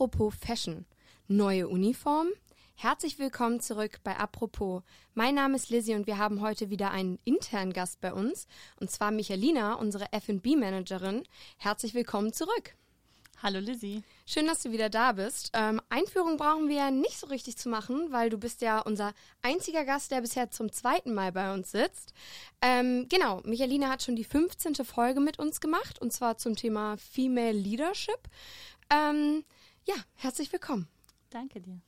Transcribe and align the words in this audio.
Apropos 0.00 0.32
Fashion. 0.34 0.86
Neue 1.28 1.68
Uniform? 1.68 2.28
Herzlich 2.74 3.18
willkommen 3.18 3.60
zurück 3.60 4.00
bei 4.02 4.16
Apropos. 4.16 4.82
Mein 5.12 5.34
Name 5.34 5.56
ist 5.56 5.68
Lizzie 5.68 5.94
und 5.94 6.06
wir 6.06 6.16
haben 6.16 6.40
heute 6.40 6.70
wieder 6.70 6.90
einen 6.90 7.18
internen 7.26 7.74
Gast 7.74 8.00
bei 8.00 8.14
uns, 8.14 8.46
und 8.80 8.90
zwar 8.90 9.10
Michalina, 9.10 9.74
unsere 9.74 10.10
F&B-Managerin. 10.10 11.24
Herzlich 11.58 11.92
willkommen 11.92 12.32
zurück. 12.32 12.76
Hallo 13.42 13.58
Lizzie. 13.58 14.02
Schön, 14.24 14.46
dass 14.46 14.62
du 14.62 14.72
wieder 14.72 14.88
da 14.88 15.12
bist. 15.12 15.50
Ähm, 15.52 15.82
Einführung 15.90 16.38
brauchen 16.38 16.70
wir 16.70 16.76
ja 16.76 16.90
nicht 16.90 17.18
so 17.18 17.26
richtig 17.26 17.58
zu 17.58 17.68
machen, 17.68 18.10
weil 18.10 18.30
du 18.30 18.38
bist 18.38 18.62
ja 18.62 18.80
unser 18.80 19.12
einziger 19.42 19.84
Gast, 19.84 20.12
der 20.12 20.22
bisher 20.22 20.50
zum 20.50 20.72
zweiten 20.72 21.12
Mal 21.12 21.30
bei 21.32 21.52
uns 21.52 21.72
sitzt. 21.72 22.14
Ähm, 22.62 23.04
genau, 23.10 23.42
Michalina 23.44 23.90
hat 23.90 24.02
schon 24.02 24.16
die 24.16 24.24
15. 24.24 24.76
Folge 24.76 25.20
mit 25.20 25.38
uns 25.38 25.60
gemacht, 25.60 26.00
und 26.00 26.10
zwar 26.10 26.38
zum 26.38 26.56
Thema 26.56 26.96
Female 26.96 27.52
Leadership. 27.52 28.30
Ähm, 28.88 29.44
ja, 29.90 29.96
herzlich 30.14 30.52
willkommen. 30.52 30.86
Danke 31.30 31.60
dir. 31.60 31.80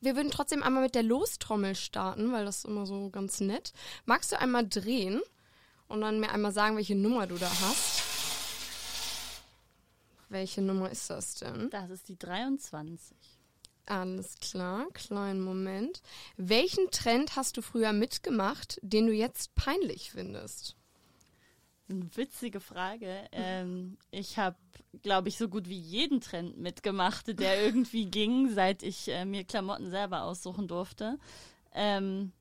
Wir 0.00 0.16
würden 0.16 0.30
trotzdem 0.30 0.62
einmal 0.62 0.84
mit 0.84 0.94
der 0.94 1.02
Lostrommel 1.02 1.74
starten, 1.74 2.32
weil 2.32 2.46
das 2.46 2.58
ist 2.58 2.64
immer 2.64 2.86
so 2.86 3.10
ganz 3.10 3.40
nett. 3.40 3.74
Magst 4.06 4.32
du 4.32 4.40
einmal 4.40 4.66
drehen 4.66 5.20
und 5.86 6.00
dann 6.00 6.18
mir 6.18 6.30
einmal 6.30 6.52
sagen, 6.52 6.76
welche 6.76 6.96
Nummer 6.96 7.26
du 7.26 7.36
da 7.36 7.50
hast? 7.50 8.02
Welche 10.30 10.62
Nummer 10.62 10.90
ist 10.90 11.10
das 11.10 11.34
denn? 11.34 11.68
Das 11.68 11.90
ist 11.90 12.08
die 12.08 12.18
23. 12.18 13.16
Alles 13.84 14.36
klar, 14.40 14.86
kleinen 14.94 15.42
Moment. 15.42 16.00
Welchen 16.38 16.90
Trend 16.90 17.36
hast 17.36 17.58
du 17.58 17.62
früher 17.62 17.92
mitgemacht, 17.92 18.78
den 18.82 19.06
du 19.06 19.12
jetzt 19.12 19.54
peinlich 19.56 20.12
findest? 20.12 20.76
Eine 21.88 22.08
witzige 22.16 22.60
Frage. 22.60 23.28
Ähm, 23.32 23.98
ich 24.10 24.38
habe, 24.38 24.56
glaube 25.02 25.28
ich, 25.28 25.36
so 25.36 25.48
gut 25.48 25.68
wie 25.68 25.78
jeden 25.78 26.20
Trend 26.20 26.56
mitgemacht, 26.58 27.38
der 27.38 27.62
irgendwie 27.64 28.06
ging, 28.06 28.50
seit 28.50 28.82
ich 28.82 29.08
äh, 29.08 29.24
mir 29.24 29.44
Klamotten 29.44 29.90
selber 29.90 30.22
aussuchen 30.22 30.68
durfte. 30.68 31.18
Ähm, 31.72 32.32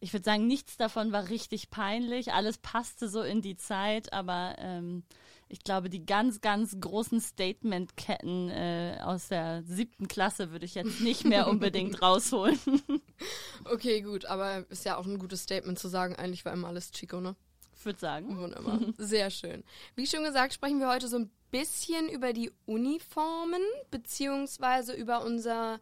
ich 0.00 0.12
würde 0.12 0.24
sagen, 0.24 0.46
nichts 0.46 0.76
davon 0.76 1.12
war 1.12 1.28
richtig 1.28 1.70
peinlich. 1.70 2.32
Alles 2.32 2.58
passte 2.58 3.08
so 3.08 3.22
in 3.22 3.42
die 3.42 3.56
Zeit, 3.56 4.12
aber 4.14 4.54
ähm, 4.58 5.04
ich 5.48 5.62
glaube, 5.62 5.90
die 5.90 6.06
ganz, 6.06 6.40
ganz 6.40 6.76
großen 6.80 7.20
Statement-Ketten 7.20 8.48
äh, 8.50 8.98
aus 9.02 9.28
der 9.28 9.62
siebten 9.64 10.08
Klasse 10.08 10.52
würde 10.52 10.64
ich 10.64 10.76
jetzt 10.76 11.00
nicht 11.00 11.24
mehr 11.24 11.48
unbedingt 11.48 12.00
rausholen. 12.00 12.58
okay, 13.64 14.00
gut, 14.00 14.24
aber 14.24 14.64
ist 14.70 14.84
ja 14.84 14.96
auch 14.96 15.06
ein 15.06 15.18
gutes 15.18 15.42
Statement 15.42 15.78
zu 15.78 15.88
sagen, 15.88 16.16
eigentlich 16.16 16.44
war 16.44 16.52
immer 16.52 16.68
alles 16.68 16.92
Chico, 16.92 17.20
ne? 17.20 17.36
Ich 17.80 17.86
würde 17.86 17.98
sagen. 17.98 18.38
Wunderbar. 18.38 18.78
Sehr 18.98 19.30
schön. 19.30 19.64
Wie 19.96 20.06
schon 20.06 20.22
gesagt, 20.22 20.52
sprechen 20.52 20.80
wir 20.80 20.90
heute 20.90 21.08
so 21.08 21.16
ein 21.16 21.30
bisschen 21.50 22.10
über 22.10 22.34
die 22.34 22.52
Uniformen, 22.66 23.62
beziehungsweise 23.90 24.92
über 24.92 25.24
unser, 25.24 25.80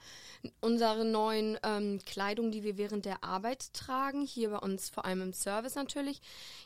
unsere 0.60 1.04
neuen 1.04 1.58
ähm, 1.64 1.98
Kleidung, 2.06 2.52
die 2.52 2.62
wir 2.62 2.78
während 2.78 3.04
der 3.04 3.24
Arbeit 3.24 3.74
tragen, 3.74 4.22
hier 4.22 4.50
bei 4.50 4.58
uns 4.58 4.90
vor 4.90 5.06
allem 5.06 5.22
im 5.22 5.32
Service 5.32 5.74
natürlich. 5.74 6.20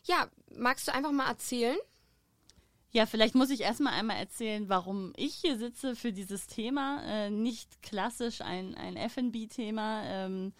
Ja, 0.05 0.28
magst 0.55 0.86
du 0.86 0.92
einfach 0.92 1.12
mal 1.12 1.30
erzählen? 1.30 1.78
Ja, 2.91 3.06
vielleicht 3.06 3.34
muss 3.34 3.48
ich 3.48 3.62
erstmal 3.62 3.94
einmal 3.94 4.19
erzählen, 4.19 4.69
warum 4.69 5.14
ich 5.17 5.34
hier 5.34 5.56
sitze 5.56 5.96
für 5.96 6.12
dieses 6.12 6.46
Thema. 6.46 7.02
Äh, 7.06 7.30
nicht 7.30 7.80
klassisch 7.83 8.42
ein, 8.42 8.74
ein 8.74 8.98
FB-Thema. 8.98 10.02
Ähm, 10.05 10.52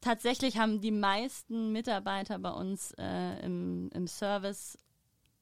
tatsächlich 0.00 0.58
haben 0.58 0.80
die 0.80 0.90
meisten 0.90 1.72
Mitarbeiter 1.72 2.38
bei 2.38 2.50
uns 2.50 2.92
äh, 2.98 3.44
im, 3.44 3.90
im 3.92 4.06
Service 4.06 4.78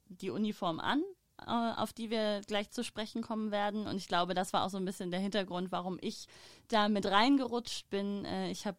die 0.09 0.31
Uniform 0.31 0.81
an, 0.81 1.03
äh, 1.41 1.50
auf 1.50 1.92
die 1.92 2.10
wir 2.10 2.41
gleich 2.47 2.70
zu 2.70 2.84
sprechen 2.84 3.22
kommen 3.22 3.50
werden. 3.50 3.87
Und 3.87 3.97
ich 3.97 4.09
glaube, 4.09 4.34
das 4.34 4.53
war 4.53 4.65
auch 4.65 4.70
so 4.70 4.78
ein 4.78 4.84
bisschen 4.84 5.10
der 5.10 5.20
Hintergrund, 5.20 5.72
warum 5.72 5.98
ich 6.00 6.26
da 6.69 6.88
mit 6.88 7.06
reingerutscht 7.06 7.91
bin. 7.91 8.25
Äh, 8.25 8.50
ich 8.50 8.66
habe 8.66 8.78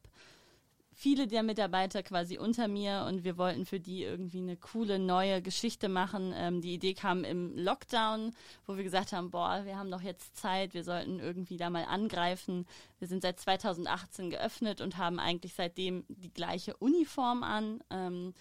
viele 0.95 1.27
der 1.27 1.43
Mitarbeiter 1.43 2.01
quasi 2.03 2.37
unter 2.37 2.69
mir 2.69 3.05
und 3.07 3.25
wir 3.25 3.37
wollten 3.37 3.65
für 3.65 3.81
die 3.81 4.03
irgendwie 4.03 4.39
eine 4.39 4.55
coole 4.55 4.97
neue 4.97 5.41
Geschichte 5.41 5.89
machen. 5.89 6.33
Ähm, 6.33 6.61
die 6.61 6.73
Idee 6.73 6.93
kam 6.93 7.25
im 7.25 7.55
Lockdown, 7.57 8.31
wo 8.65 8.77
wir 8.77 8.83
gesagt 8.83 9.11
haben, 9.11 9.29
boah, 9.29 9.65
wir 9.65 9.77
haben 9.77 9.91
doch 9.91 10.01
jetzt 10.01 10.37
Zeit, 10.37 10.73
wir 10.73 10.85
sollten 10.85 11.19
irgendwie 11.19 11.57
da 11.57 11.69
mal 11.69 11.83
angreifen. 11.83 12.65
Wir 12.97 13.09
sind 13.09 13.21
seit 13.21 13.39
2018 13.39 14.29
geöffnet 14.29 14.79
und 14.79 14.97
haben 14.97 15.19
eigentlich 15.19 15.53
seitdem 15.53 16.05
die 16.07 16.33
gleiche 16.33 16.77
Uniform 16.77 17.43
an. 17.43 17.83
Ähm, 17.89 18.33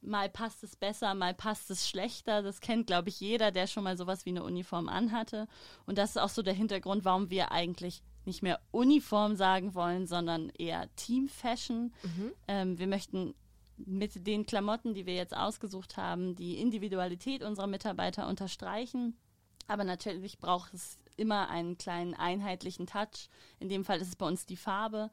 mal 0.00 0.28
passt 0.28 0.62
es 0.62 0.76
besser, 0.76 1.14
mal 1.14 1.34
passt 1.34 1.72
es 1.72 1.88
schlechter. 1.88 2.42
Das 2.42 2.60
kennt, 2.60 2.86
glaube 2.86 3.08
ich, 3.08 3.18
jeder, 3.18 3.50
der 3.50 3.66
schon 3.66 3.82
mal 3.82 3.96
sowas 3.96 4.24
wie 4.24 4.30
eine 4.30 4.44
Uniform 4.44 4.88
anhatte. 4.88 5.48
Und 5.86 5.98
das 5.98 6.10
ist 6.10 6.18
auch 6.18 6.28
so 6.28 6.42
der 6.42 6.54
Hintergrund, 6.54 7.04
warum 7.04 7.30
wir 7.30 7.50
eigentlich 7.50 8.02
nicht 8.30 8.42
mehr 8.42 8.60
Uniform 8.70 9.36
sagen 9.36 9.74
wollen, 9.74 10.06
sondern 10.06 10.50
eher 10.50 10.88
Team 10.96 11.28
Fashion. 11.28 11.92
Mhm. 12.02 12.32
Ähm, 12.48 12.78
wir 12.78 12.86
möchten 12.86 13.34
mit 13.76 14.26
den 14.26 14.46
Klamotten, 14.46 14.94
die 14.94 15.06
wir 15.06 15.14
jetzt 15.14 15.36
ausgesucht 15.36 15.96
haben, 15.96 16.34
die 16.36 16.60
Individualität 16.60 17.42
unserer 17.42 17.66
Mitarbeiter 17.66 18.28
unterstreichen. 18.28 19.16
Aber 19.66 19.84
natürlich 19.84 20.38
braucht 20.38 20.74
es 20.74 20.98
immer 21.16 21.48
einen 21.48 21.78
kleinen 21.78 22.14
einheitlichen 22.14 22.86
Touch. 22.86 23.28
In 23.58 23.68
dem 23.68 23.84
Fall 23.84 24.00
ist 24.00 24.08
es 24.08 24.16
bei 24.16 24.26
uns 24.26 24.46
die 24.46 24.56
Farbe, 24.56 25.10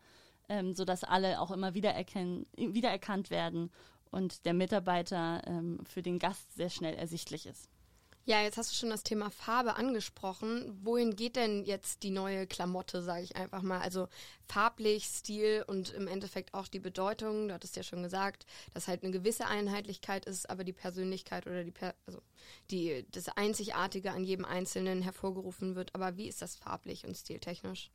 ähm, 0.50 0.74
sodass 0.74 1.04
alle 1.04 1.42
auch 1.42 1.52
immer 1.52 1.74
wiedererkannt 1.74 3.30
werden 3.30 3.72
und 4.12 4.46
der 4.46 4.54
Mitarbeiter 4.54 5.42
ähm, 5.46 5.80
für 5.86 6.02
den 6.02 6.20
Gast 6.20 6.54
sehr 6.56 6.70
schnell 6.70 6.96
ersichtlich 6.96 7.46
ist. 7.46 7.70
Ja, 8.28 8.42
jetzt 8.42 8.58
hast 8.58 8.72
du 8.72 8.76
schon 8.76 8.90
das 8.90 9.04
Thema 9.04 9.30
Farbe 9.30 9.78
angesprochen. 9.78 10.78
Wohin 10.84 11.16
geht 11.16 11.38
denn 11.38 11.64
jetzt 11.64 12.04
die 12.04 12.10
neue 12.10 12.46
Klamotte, 12.46 13.02
sage 13.02 13.24
ich 13.24 13.38
einfach 13.38 13.62
mal? 13.62 13.80
Also 13.80 14.10
farblich, 14.50 15.06
Stil 15.06 15.64
und 15.66 15.94
im 15.94 16.10
Endeffekt 16.10 16.54
auch 16.54 16.68
die 16.68 16.82
Bedeutung. 16.82 17.48
Du 17.48 17.54
hattest 17.54 17.78
ja 17.78 17.84
schon 17.84 18.04
gesagt, 18.04 18.46
dass 18.74 18.90
halt 18.90 19.04
eine 19.04 19.14
gewisse 19.14 19.48
Einheitlichkeit 19.48 20.26
ist, 20.26 20.50
aber 20.50 20.66
die 20.66 20.74
Persönlichkeit 20.74 21.48
oder 21.48 21.64
die, 21.64 21.72
per 21.72 21.96
also 22.06 22.20
die, 22.70 23.06
das 23.12 23.30
Einzigartige 23.30 24.12
an 24.12 24.26
jedem 24.26 24.44
Einzelnen 24.44 25.02
hervorgerufen 25.02 25.76
wird. 25.76 25.96
Aber 25.96 26.18
wie 26.18 26.28
ist 26.28 26.42
das 26.42 26.58
farblich 26.58 27.08
und 27.08 27.16
stiltechnisch? 27.16 27.92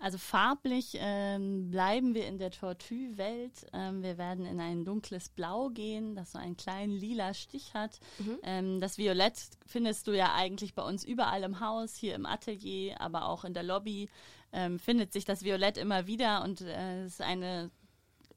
Also 0.00 0.16
farblich 0.16 0.96
ähm, 0.98 1.70
bleiben 1.70 2.14
wir 2.14 2.26
in 2.26 2.38
der 2.38 2.50
Tortue-Welt. 2.50 3.66
Ähm, 3.74 4.02
wir 4.02 4.16
werden 4.16 4.46
in 4.46 4.58
ein 4.58 4.84
dunkles 4.86 5.28
Blau 5.28 5.68
gehen, 5.68 6.14
das 6.14 6.32
so 6.32 6.38
einen 6.38 6.56
kleinen 6.56 6.92
lila 6.92 7.34
Stich 7.34 7.74
hat. 7.74 8.00
Mhm. 8.18 8.38
Ähm, 8.42 8.80
das 8.80 8.96
Violett 8.96 9.38
findest 9.66 10.06
du 10.06 10.16
ja 10.16 10.34
eigentlich 10.34 10.74
bei 10.74 10.82
uns 10.82 11.04
überall 11.04 11.42
im 11.42 11.60
Haus, 11.60 11.94
hier 11.94 12.14
im 12.14 12.24
Atelier, 12.24 12.98
aber 12.98 13.26
auch 13.26 13.44
in 13.44 13.52
der 13.52 13.62
Lobby 13.62 14.08
ähm, 14.52 14.78
findet 14.78 15.12
sich 15.12 15.26
das 15.26 15.44
Violett 15.44 15.76
immer 15.76 16.06
wieder 16.06 16.42
und 16.44 16.62
äh, 16.62 17.04
es 17.04 17.14
ist 17.14 17.22
eine 17.22 17.70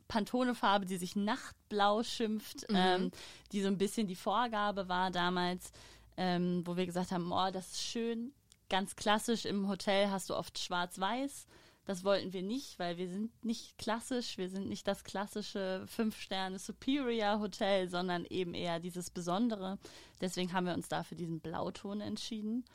Pantone-Farbe, 0.10 0.86
die 0.86 0.98
sich 0.98 1.16
Nachtblau 1.16 2.04
schimpft, 2.04 2.70
mhm. 2.70 2.76
ähm, 2.76 3.12
die 3.54 3.62
so 3.62 3.68
ein 3.68 3.78
bisschen 3.78 4.08
die 4.08 4.16
Vorgabe 4.16 4.90
war 4.90 5.12
damals, 5.12 5.72
ähm, 6.18 6.62
wo 6.66 6.76
wir 6.76 6.86
gesagt 6.86 7.12
haben, 7.12 7.32
oh, 7.32 7.50
das 7.52 7.72
ist 7.72 7.84
schön, 7.84 8.34
ganz 8.74 8.96
klassisch 8.96 9.46
im 9.46 9.70
Hotel 9.70 10.10
hast 10.10 10.32
du 10.32 10.36
oft 10.36 10.58
schwarz-weiß. 10.58 11.46
Das 11.86 12.04
wollten 12.04 12.34
wir 12.34 12.42
nicht, 12.42 12.80
weil 12.80 12.98
wir 12.98 13.08
sind 13.08 13.30
nicht 13.46 13.78
klassisch, 13.78 14.40
wir 14.40 14.50
sind 14.50 14.68
nicht 14.68 14.88
das 14.88 15.04
klassische 15.04 15.86
Fünf-Sterne-Superior-Hotel, 15.86 17.88
sondern 17.88 18.26
eben 18.26 18.56
eher 18.56 18.80
dieses 18.80 19.12
Besondere. 19.12 19.78
Deswegen 20.22 20.54
haben 20.54 20.66
wir 20.66 20.74
uns 20.74 20.88
da 20.88 21.04
für 21.04 21.14
diesen 21.14 21.40
Blauton 21.40 22.02
entschieden. 22.02 22.66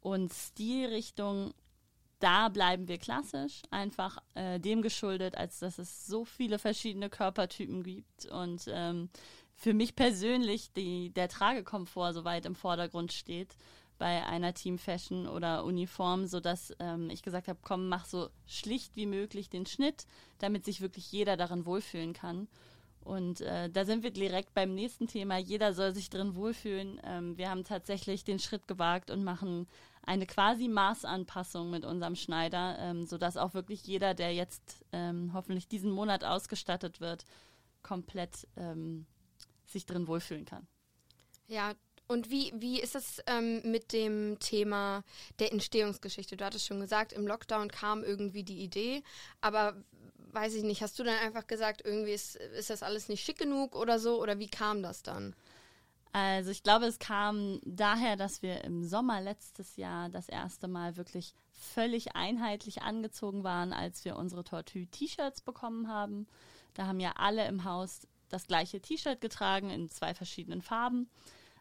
Und 0.00 0.34
Stilrichtung, 0.34 1.54
da 2.18 2.48
bleiben 2.48 2.88
wir 2.88 2.98
klassisch, 2.98 3.62
einfach 3.70 4.18
äh, 4.34 4.58
dem 4.58 4.82
geschuldet, 4.82 5.36
als 5.36 5.60
dass 5.60 5.78
es 5.78 6.08
so 6.08 6.24
viele 6.24 6.58
verschiedene 6.58 7.08
Körpertypen 7.08 7.84
gibt 7.84 8.26
und 8.32 8.64
ähm, 8.66 9.10
für 9.54 9.74
mich 9.74 9.94
persönlich 9.94 10.72
die, 10.72 11.10
der 11.10 11.28
Tragekomfort 11.28 12.14
so 12.14 12.24
weit 12.24 12.46
im 12.46 12.56
Vordergrund 12.56 13.12
steht 13.12 13.54
bei 13.98 14.24
einer 14.26 14.54
Team 14.54 14.78
Fashion 14.78 15.26
oder 15.26 15.64
Uniform, 15.64 16.26
sodass 16.26 16.72
ähm, 16.78 17.10
ich 17.10 17.22
gesagt 17.22 17.48
habe, 17.48 17.58
komm, 17.62 17.88
mach 17.88 18.04
so 18.04 18.28
schlicht 18.46 18.96
wie 18.96 19.06
möglich 19.06 19.48
den 19.48 19.66
Schnitt, 19.66 20.06
damit 20.38 20.64
sich 20.64 20.80
wirklich 20.80 21.10
jeder 21.12 21.36
darin 21.36 21.66
wohlfühlen 21.66 22.12
kann. 22.12 22.48
Und 23.06 23.40
äh, 23.40 23.70
da 23.70 23.84
sind 23.84 24.02
wir 24.02 24.10
direkt 24.10 24.52
beim 24.52 24.74
nächsten 24.74 25.06
Thema. 25.06 25.38
Jeder 25.38 25.72
soll 25.72 25.94
sich 25.94 26.10
drin 26.10 26.34
wohlfühlen. 26.34 27.00
Ähm, 27.04 27.38
wir 27.38 27.50
haben 27.50 27.62
tatsächlich 27.62 28.24
den 28.24 28.40
Schritt 28.40 28.66
gewagt 28.66 29.12
und 29.12 29.22
machen 29.22 29.68
eine 30.02 30.26
quasi 30.26 30.66
Maßanpassung 30.66 31.70
mit 31.70 31.84
unserem 31.84 32.16
Schneider, 32.16 32.76
ähm, 32.80 33.06
sodass 33.06 33.36
auch 33.36 33.54
wirklich 33.54 33.86
jeder, 33.86 34.14
der 34.14 34.34
jetzt 34.34 34.84
ähm, 34.90 35.30
hoffentlich 35.34 35.68
diesen 35.68 35.92
Monat 35.92 36.24
ausgestattet 36.24 37.00
wird, 37.00 37.24
komplett 37.84 38.48
ähm, 38.56 39.06
sich 39.66 39.86
drin 39.86 40.08
wohlfühlen 40.08 40.44
kann. 40.44 40.66
Ja, 41.46 41.74
und 42.08 42.30
wie, 42.30 42.52
wie 42.56 42.80
ist 42.80 42.94
es 42.94 43.22
ähm, 43.26 43.62
mit 43.64 43.92
dem 43.92 44.38
Thema 44.38 45.02
der 45.38 45.52
Entstehungsgeschichte? 45.52 46.36
Du 46.36 46.44
hattest 46.44 46.66
schon 46.66 46.80
gesagt, 46.80 47.12
im 47.12 47.26
Lockdown 47.26 47.70
kam 47.70 48.04
irgendwie 48.04 48.44
die 48.44 48.62
Idee, 48.62 49.02
aber 49.40 49.74
weiß 50.32 50.54
ich 50.54 50.62
nicht, 50.62 50.82
hast 50.82 50.98
du 50.98 51.02
dann 51.02 51.18
einfach 51.18 51.46
gesagt, 51.46 51.82
irgendwie 51.84 52.12
ist, 52.12 52.36
ist 52.36 52.70
das 52.70 52.82
alles 52.82 53.08
nicht 53.08 53.24
schick 53.24 53.38
genug 53.38 53.74
oder 53.74 53.98
so? 53.98 54.20
Oder 54.20 54.38
wie 54.38 54.48
kam 54.48 54.82
das 54.82 55.02
dann? 55.02 55.34
Also 56.12 56.50
ich 56.50 56.62
glaube, 56.62 56.86
es 56.86 56.98
kam 56.98 57.60
daher, 57.64 58.16
dass 58.16 58.42
wir 58.42 58.64
im 58.64 58.84
Sommer 58.84 59.20
letztes 59.20 59.76
Jahr 59.76 60.08
das 60.08 60.28
erste 60.28 60.68
Mal 60.68 60.96
wirklich 60.96 61.34
völlig 61.52 62.14
einheitlich 62.14 62.82
angezogen 62.82 63.44
waren, 63.44 63.72
als 63.72 64.04
wir 64.04 64.16
unsere 64.16 64.44
Tortue-T-Shirts 64.44 65.42
bekommen 65.42 65.88
haben. 65.88 66.26
Da 66.74 66.86
haben 66.86 67.00
ja 67.00 67.12
alle 67.16 67.46
im 67.48 67.64
Haus 67.64 68.06
das 68.28 68.46
gleiche 68.46 68.80
T-Shirt 68.80 69.20
getragen 69.20 69.70
in 69.70 69.90
zwei 69.90 70.14
verschiedenen 70.14 70.62
Farben. 70.62 71.08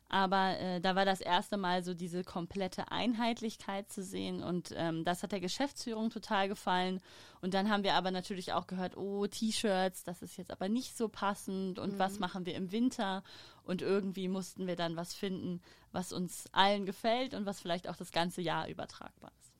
Aber 0.07 0.59
äh, 0.59 0.81
da 0.81 0.95
war 0.95 1.03
das 1.05 1.19
erste 1.19 1.57
Mal 1.57 1.83
so 1.83 1.93
diese 1.93 2.23
komplette 2.23 2.91
Einheitlichkeit 2.91 3.91
zu 3.91 4.03
sehen 4.03 4.43
und 4.43 4.71
ähm, 4.75 5.03
das 5.03 5.23
hat 5.23 5.31
der 5.31 5.39
Geschäftsführung 5.39 6.11
total 6.11 6.47
gefallen. 6.47 7.01
Und 7.41 7.53
dann 7.53 7.69
haben 7.69 7.83
wir 7.83 7.95
aber 7.95 8.11
natürlich 8.11 8.53
auch 8.53 8.67
gehört, 8.67 8.97
oh, 8.97 9.25
T-Shirts, 9.25 10.03
das 10.03 10.21
ist 10.21 10.37
jetzt 10.37 10.51
aber 10.51 10.69
nicht 10.69 10.95
so 10.95 11.09
passend 11.09 11.79
und 11.79 11.93
mhm. 11.93 11.99
was 11.99 12.19
machen 12.19 12.45
wir 12.45 12.55
im 12.55 12.71
Winter? 12.71 13.23
Und 13.63 13.81
irgendwie 13.81 14.27
mussten 14.27 14.67
wir 14.67 14.75
dann 14.75 14.95
was 14.95 15.15
finden, 15.15 15.61
was 15.91 16.13
uns 16.13 16.45
allen 16.51 16.85
gefällt 16.85 17.33
und 17.33 17.47
was 17.47 17.59
vielleicht 17.59 17.89
auch 17.89 17.95
das 17.95 18.11
ganze 18.11 18.41
Jahr 18.41 18.67
übertragbar 18.67 19.31
ist. 19.41 19.53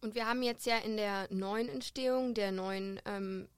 Und 0.00 0.14
wir 0.14 0.26
haben 0.26 0.42
jetzt 0.42 0.66
ja 0.66 0.78
in 0.78 0.96
der 0.96 1.32
neuen 1.32 1.68
Entstehung, 1.68 2.34
der 2.34 2.52
neuen 2.52 3.00
ähm, 3.04 3.48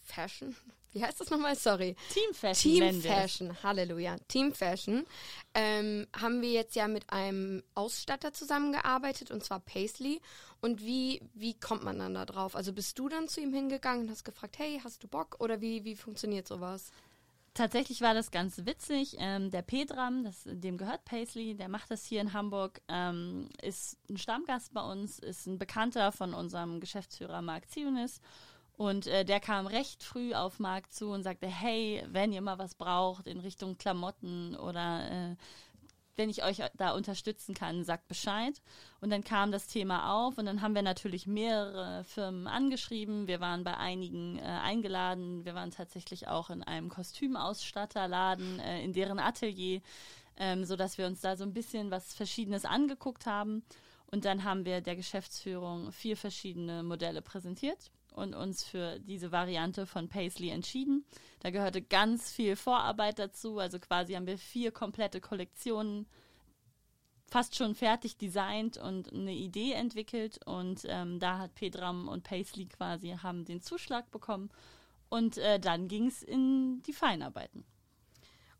Fashion, 0.00 0.54
wie 0.98 1.04
heißt 1.04 1.20
das 1.20 1.30
nochmal? 1.30 1.54
Sorry. 1.54 1.94
Team 2.10 2.34
Fashion. 2.34 2.72
Team 2.72 3.02
Fashion, 3.02 3.62
Halleluja. 3.62 4.16
Team 4.26 4.52
Fashion. 4.52 5.06
Ähm, 5.54 6.06
haben 6.18 6.42
wir 6.42 6.50
jetzt 6.50 6.74
ja 6.74 6.88
mit 6.88 7.10
einem 7.10 7.62
Ausstatter 7.74 8.32
zusammengearbeitet 8.32 9.30
und 9.30 9.44
zwar 9.44 9.60
Paisley. 9.60 10.20
Und 10.60 10.82
wie, 10.82 11.22
wie 11.34 11.54
kommt 11.54 11.84
man 11.84 11.98
dann 12.00 12.14
da 12.14 12.26
drauf? 12.26 12.56
Also 12.56 12.72
bist 12.72 12.98
du 12.98 13.08
dann 13.08 13.28
zu 13.28 13.40
ihm 13.40 13.52
hingegangen 13.52 14.02
und 14.02 14.10
hast 14.10 14.24
gefragt, 14.24 14.58
hey, 14.58 14.80
hast 14.82 15.04
du 15.04 15.08
Bock? 15.08 15.36
Oder 15.38 15.60
wie, 15.60 15.84
wie 15.84 15.94
funktioniert 15.94 16.48
sowas? 16.48 16.90
Tatsächlich 17.54 18.00
war 18.00 18.14
das 18.14 18.30
ganz 18.30 18.66
witzig. 18.66 19.16
Ähm, 19.18 19.50
der 19.50 19.62
Pedram, 19.62 20.24
das, 20.24 20.42
dem 20.44 20.78
gehört 20.78 21.04
Paisley, 21.04 21.54
der 21.54 21.68
macht 21.68 21.90
das 21.90 22.04
hier 22.04 22.20
in 22.20 22.32
Hamburg, 22.32 22.80
ähm, 22.88 23.48
ist 23.62 23.98
ein 24.08 24.16
Stammgast 24.16 24.72
bei 24.74 24.80
uns, 24.80 25.18
ist 25.18 25.46
ein 25.46 25.58
Bekannter 25.58 26.12
von 26.12 26.34
unserem 26.34 26.80
Geschäftsführer 26.80 27.42
Marc 27.42 27.68
Zionis 27.70 28.20
und 28.78 29.08
äh, 29.08 29.24
der 29.24 29.40
kam 29.40 29.66
recht 29.66 30.04
früh 30.04 30.34
auf 30.34 30.60
Marc 30.60 30.92
zu 30.92 31.10
und 31.10 31.24
sagte, 31.24 31.48
hey, 31.48 32.04
wenn 32.12 32.32
ihr 32.32 32.40
mal 32.40 32.58
was 32.58 32.76
braucht 32.76 33.26
in 33.26 33.40
Richtung 33.40 33.76
Klamotten 33.76 34.54
oder 34.54 35.10
äh, 35.10 35.36
wenn 36.14 36.30
ich 36.30 36.44
euch 36.44 36.62
da 36.76 36.92
unterstützen 36.92 37.56
kann, 37.56 37.82
sagt 37.82 38.06
Bescheid. 38.06 38.62
Und 39.00 39.10
dann 39.10 39.24
kam 39.24 39.50
das 39.50 39.66
Thema 39.66 40.24
auf 40.24 40.38
und 40.38 40.46
dann 40.46 40.62
haben 40.62 40.76
wir 40.76 40.82
natürlich 40.82 41.26
mehrere 41.26 42.04
Firmen 42.04 42.46
angeschrieben. 42.46 43.26
Wir 43.26 43.40
waren 43.40 43.64
bei 43.64 43.76
einigen 43.76 44.38
äh, 44.38 44.42
eingeladen. 44.42 45.44
Wir 45.44 45.56
waren 45.56 45.72
tatsächlich 45.72 46.28
auch 46.28 46.48
in 46.48 46.62
einem 46.62 46.88
Kostümausstatterladen, 46.88 48.60
äh, 48.60 48.84
in 48.84 48.92
deren 48.92 49.18
Atelier, 49.18 49.80
ähm, 50.36 50.64
sodass 50.64 50.98
wir 50.98 51.06
uns 51.08 51.20
da 51.20 51.36
so 51.36 51.42
ein 51.42 51.52
bisschen 51.52 51.90
was 51.90 52.14
Verschiedenes 52.14 52.64
angeguckt 52.64 53.26
haben. 53.26 53.64
Und 54.06 54.24
dann 54.24 54.44
haben 54.44 54.64
wir 54.64 54.80
der 54.82 54.94
Geschäftsführung 54.94 55.90
vier 55.90 56.16
verschiedene 56.16 56.84
Modelle 56.84 57.22
präsentiert 57.22 57.90
und 58.18 58.34
uns 58.34 58.64
für 58.64 58.98
diese 58.98 59.32
Variante 59.32 59.86
von 59.86 60.08
Paisley 60.08 60.50
entschieden. 60.50 61.04
Da 61.40 61.50
gehörte 61.50 61.80
ganz 61.80 62.30
viel 62.32 62.56
Vorarbeit 62.56 63.18
dazu. 63.18 63.58
Also 63.58 63.78
quasi 63.78 64.14
haben 64.14 64.26
wir 64.26 64.38
vier 64.38 64.72
komplette 64.72 65.20
Kollektionen 65.20 66.06
fast 67.30 67.56
schon 67.56 67.74
fertig 67.74 68.16
designt 68.16 68.78
und 68.78 69.12
eine 69.12 69.34
Idee 69.34 69.72
entwickelt. 69.72 70.40
Und 70.46 70.82
ähm, 70.86 71.18
da 71.20 71.38
hat 71.38 71.54
Pedram 71.54 72.08
und 72.08 72.24
Paisley 72.24 72.66
quasi 72.66 73.16
haben 73.22 73.44
den 73.44 73.60
Zuschlag 73.60 74.10
bekommen. 74.10 74.50
Und 75.08 75.38
äh, 75.38 75.58
dann 75.60 75.88
ging 75.88 76.06
es 76.06 76.22
in 76.22 76.82
die 76.82 76.92
Feinarbeiten. 76.92 77.64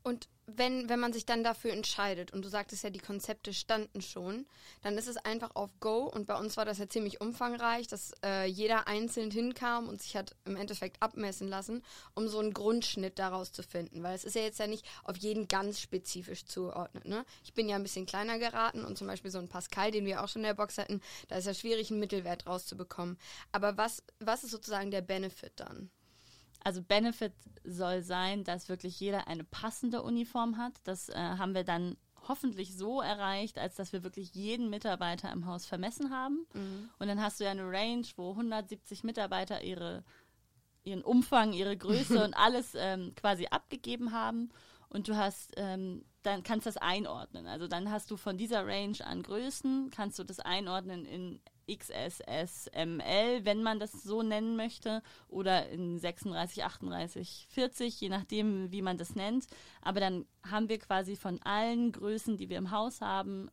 Und 0.03 0.29
wenn, 0.57 0.89
wenn 0.89 0.99
man 0.99 1.13
sich 1.13 1.27
dann 1.27 1.45
dafür 1.45 1.73
entscheidet, 1.73 2.33
und 2.33 2.45
du 2.45 2.49
sagtest 2.49 2.83
ja, 2.83 2.91
die 2.91 2.99
Konzepte 2.99 3.53
standen 3.53 4.01
schon, 4.01 4.47
dann 4.83 4.97
ist 4.97 5.07
es 5.07 5.19
einfach 5.19 5.55
auf 5.55 5.71
Go. 5.81 6.05
Und 6.05 6.27
bei 6.27 6.37
uns 6.37 6.57
war 6.57 6.65
das 6.65 6.79
ja 6.79 6.89
ziemlich 6.89 7.21
umfangreich, 7.21 7.87
dass 7.87 8.13
äh, 8.25 8.47
jeder 8.47 8.89
einzeln 8.89 9.31
hinkam 9.31 9.89
und 9.89 10.01
sich 10.01 10.17
hat 10.17 10.35
im 10.47 10.57
Endeffekt 10.57 11.03
abmessen 11.03 11.49
lassen, 11.49 11.85
um 12.15 12.29
so 12.29 12.39
einen 12.39 12.55
Grundschnitt 12.55 13.19
daraus 13.19 13.53
zu 13.53 13.63
finden. 13.63 14.03
Weil 14.03 14.15
es 14.15 14.25
ist 14.25 14.37
ja 14.37 14.43
jetzt 14.43 14.59
ja 14.59 14.67
nicht 14.67 14.87
auf 15.05 15.17
jeden 15.17 15.49
ganz 15.49 15.81
spezifisch 15.81 16.47
zugeordnet. 16.47 17.05
Ne? 17.05 17.25
Ich 17.45 17.53
bin 17.53 17.69
ja 17.69 17.77
ein 17.77 17.83
bisschen 17.83 18.07
kleiner 18.07 18.39
geraten 18.39 18.85
und 18.85 18.97
zum 18.97 19.07
Beispiel 19.07 19.31
so 19.31 19.39
ein 19.39 19.49
Pascal, 19.49 19.91
den 19.91 20.07
wir 20.07 20.23
auch 20.23 20.29
schon 20.29 20.41
in 20.41 20.49
der 20.49 20.55
Box 20.55 20.79
hatten, 20.79 21.03
da 21.29 21.37
ist 21.37 21.47
ja 21.47 21.55
schwierig, 21.55 21.91
einen 21.91 22.01
Mittelwert 22.01 22.47
rauszubekommen. 22.47 23.19
Aber 23.53 23.77
was, 23.77 24.03
was 24.19 24.45
ist 24.45 24.51
sozusagen 24.51 24.91
der 24.91 25.03
Benefit 25.03 25.53
dann? 25.57 25.91
Also 26.63 26.83
Benefit 26.83 27.33
soll 27.65 28.03
sein, 28.03 28.45
dass 28.45 28.69
wirklich 28.69 28.99
jeder 29.01 29.29
eine 29.29 29.45
passende 29.45 30.03
Uniform 30.03 30.57
hat. 30.57 30.73
Das 30.85 31.09
äh, 31.09 31.15
haben 31.15 31.55
wir 31.55 31.65
dann 31.65 31.97
hoffentlich 32.27 32.77
so 32.77 33.01
erreicht, 33.01 33.59
als 33.59 33.77
dass 33.77 33.93
wir 33.93 34.03
wirklich 34.03 34.35
jeden 34.35 34.71
Mitarbeiter 34.71 35.33
im 35.33 35.47
Haus 35.47 35.67
vermessen 35.67 36.11
haben. 36.11 36.47
Mhm. 36.53 36.91
Und 36.99 37.09
dann 37.09 37.23
hast 37.23 37.41
du 37.41 37.45
ja 37.45 37.51
eine 37.51 37.69
Range, 37.69 38.07
wo 38.17 38.31
170 38.31 39.05
Mitarbeiter 39.05 39.63
ihre, 39.63 40.05
ihren 40.85 41.03
Umfang, 41.03 41.53
ihre 41.53 41.77
Größe 41.77 42.23
und 42.25 42.35
alles 42.35 42.75
ähm, 42.75 43.15
quasi 43.15 43.47
abgegeben 43.47 44.13
haben. 44.13 44.51
Und 44.91 45.09
du 45.09 45.17
hast, 45.17 45.53
ähm, 45.57 46.05
dann 46.23 46.43
kannst 46.43 46.67
das 46.67 46.77
einordnen. 46.77 47.47
Also 47.47 47.69
dann 47.69 47.91
hast 47.91 48.11
du 48.11 48.17
von 48.17 48.39
dieser 48.39 48.67
Range 48.67 48.99
an 49.05 49.23
Größen, 49.23 49.91
kannst 49.91 50.19
du 50.19 50.25
das 50.25 50.41
einordnen 50.41 51.05
in 51.05 51.41
XSS, 51.69 52.71
ML, 52.75 53.45
wenn 53.45 53.63
man 53.63 53.79
das 53.79 53.93
so 53.93 54.23
nennen 54.23 54.57
möchte, 54.57 55.03
oder 55.29 55.69
in 55.69 55.99
36, 55.99 56.65
38, 56.65 57.47
40, 57.51 58.01
je 58.01 58.09
nachdem, 58.09 58.73
wie 58.73 58.83
man 58.83 58.99
das 58.99 59.15
nennt. 59.15 59.47
Aber 59.83 60.01
dann 60.01 60.27
haben 60.51 60.69
wir 60.69 60.79
quasi 60.79 61.17
von 61.17 61.41
allen 61.43 61.93
Größen, 61.93 62.37
die 62.37 62.49
wir 62.49 62.59
im 62.59 62.71
Haus 62.71 63.01
haben, 63.01 63.51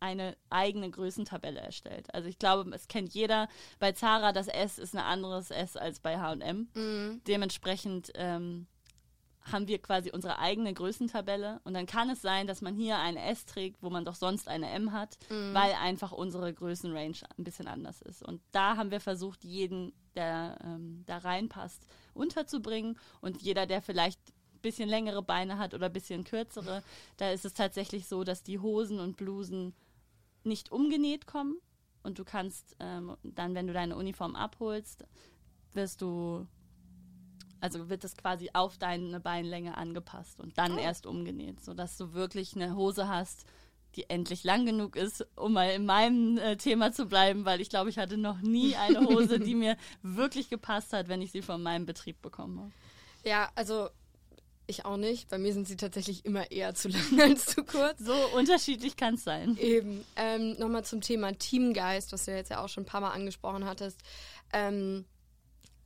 eine 0.00 0.36
eigene 0.50 0.90
Größentabelle 0.90 1.60
erstellt. 1.60 2.12
Also 2.14 2.28
ich 2.28 2.38
glaube, 2.38 2.70
es 2.74 2.88
kennt 2.88 3.12
jeder. 3.14 3.48
Bei 3.78 3.92
Zara 3.92 4.32
das 4.32 4.48
S 4.48 4.78
ist 4.78 4.94
ein 4.94 5.02
anderes 5.02 5.50
S 5.50 5.76
als 5.76 6.00
bei 6.00 6.18
H&M. 6.18 6.68
Mhm. 6.74 7.20
Dementsprechend 7.26 8.12
ähm, 8.14 8.66
haben 9.52 9.68
wir 9.68 9.78
quasi 9.78 10.10
unsere 10.10 10.38
eigene 10.38 10.72
Größentabelle 10.72 11.60
und 11.64 11.74
dann 11.74 11.86
kann 11.86 12.10
es 12.10 12.22
sein, 12.22 12.46
dass 12.46 12.60
man 12.60 12.74
hier 12.74 12.98
eine 12.98 13.24
S 13.24 13.46
trägt, 13.46 13.82
wo 13.82 13.90
man 13.90 14.04
doch 14.04 14.14
sonst 14.14 14.48
eine 14.48 14.70
M 14.70 14.92
hat, 14.92 15.18
mhm. 15.30 15.54
weil 15.54 15.72
einfach 15.74 16.12
unsere 16.12 16.52
Größenrange 16.52 17.18
ein 17.36 17.44
bisschen 17.44 17.68
anders 17.68 18.02
ist. 18.02 18.22
Und 18.22 18.40
da 18.52 18.76
haben 18.76 18.90
wir 18.90 19.00
versucht, 19.00 19.44
jeden, 19.44 19.92
der 20.14 20.58
ähm, 20.64 21.02
da 21.06 21.18
reinpasst, 21.18 21.86
unterzubringen 22.14 22.98
und 23.20 23.42
jeder, 23.42 23.66
der 23.66 23.82
vielleicht 23.82 24.20
ein 24.28 24.60
bisschen 24.60 24.88
längere 24.88 25.22
Beine 25.22 25.58
hat 25.58 25.74
oder 25.74 25.86
ein 25.86 25.92
bisschen 25.92 26.24
kürzere, 26.24 26.82
da 27.16 27.30
ist 27.30 27.44
es 27.44 27.54
tatsächlich 27.54 28.06
so, 28.06 28.24
dass 28.24 28.42
die 28.42 28.58
Hosen 28.58 29.00
und 29.00 29.16
Blusen 29.16 29.74
nicht 30.44 30.72
umgenäht 30.72 31.26
kommen 31.26 31.58
und 32.02 32.18
du 32.18 32.24
kannst 32.24 32.76
ähm, 32.80 33.16
dann, 33.22 33.54
wenn 33.54 33.66
du 33.66 33.72
deine 33.72 33.96
Uniform 33.96 34.34
abholst, 34.34 35.04
wirst 35.74 36.00
du 36.00 36.46
also 37.60 37.88
wird 37.88 38.04
es 38.04 38.16
quasi 38.16 38.50
auf 38.52 38.78
deine 38.78 39.20
Beinlänge 39.20 39.76
angepasst 39.76 40.40
und 40.40 40.56
dann 40.58 40.74
oh. 40.74 40.78
erst 40.78 41.06
umgenäht, 41.06 41.64
sodass 41.64 41.96
du 41.96 42.12
wirklich 42.12 42.54
eine 42.54 42.74
Hose 42.74 43.08
hast, 43.08 43.44
die 43.96 44.08
endlich 44.10 44.44
lang 44.44 44.66
genug 44.66 44.96
ist, 44.96 45.26
um 45.34 45.54
mal 45.54 45.70
in 45.70 45.86
meinem 45.86 46.38
äh, 46.38 46.56
Thema 46.56 46.92
zu 46.92 47.06
bleiben, 47.06 47.44
weil 47.44 47.60
ich 47.60 47.70
glaube, 47.70 47.90
ich 47.90 47.98
hatte 47.98 48.16
noch 48.16 48.40
nie 48.40 48.76
eine 48.76 49.00
Hose, 49.00 49.40
die 49.40 49.54
mir 49.54 49.76
wirklich 50.02 50.50
gepasst 50.50 50.92
hat, 50.92 51.08
wenn 51.08 51.22
ich 51.22 51.32
sie 51.32 51.42
von 51.42 51.62
meinem 51.62 51.86
Betrieb 51.86 52.20
bekommen 52.22 52.60
habe. 52.60 52.72
Ja, 53.24 53.50
also 53.54 53.88
ich 54.68 54.84
auch 54.84 54.98
nicht. 54.98 55.28
Bei 55.30 55.38
mir 55.38 55.52
sind 55.52 55.66
sie 55.66 55.76
tatsächlich 55.76 56.24
immer 56.24 56.50
eher 56.50 56.74
zu 56.74 56.88
lang 56.88 57.20
als 57.20 57.46
zu 57.46 57.64
kurz. 57.64 57.98
So 57.98 58.14
unterschiedlich 58.36 58.96
kann 58.96 59.14
es 59.14 59.24
sein. 59.24 59.56
Eben. 59.56 60.04
Ähm, 60.14 60.56
Nochmal 60.58 60.84
zum 60.84 61.00
Thema 61.00 61.32
Teamgeist, 61.32 62.12
was 62.12 62.26
du 62.26 62.32
jetzt 62.32 62.50
ja 62.50 62.62
auch 62.62 62.68
schon 62.68 62.82
ein 62.82 62.86
paar 62.86 63.00
Mal 63.00 63.10
angesprochen 63.10 63.64
hattest. 63.64 64.00
Ähm, 64.52 65.06